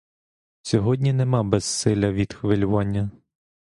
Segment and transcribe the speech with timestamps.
[0.61, 3.11] Сьогодні нема безсилля від хвилювання.